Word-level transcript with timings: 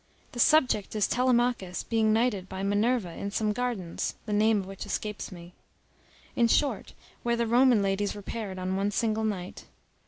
The 0.31 0.39
subject 0.39 0.95
is 0.95 1.07
Telemachus 1.07 1.83
being 1.83 2.11
knighted 2.11 2.49
by 2.49 2.63
Minerva 2.63 3.11
in 3.11 3.29
some 3.29 3.51
gardens, 3.53 4.15
the 4.25 4.33
name 4.33 4.61
of 4.61 4.65
which 4.65 4.83
escapes 4.87 5.31
me. 5.31 5.53
In 6.35 6.47
short, 6.47 6.93
where 7.21 7.35
the 7.35 7.45
Roman 7.45 7.83
ladies 7.83 8.15
repaired 8.15 8.57
on 8.57 8.75
one 8.75 8.89
single 8.89 9.23
night. 9.23 9.65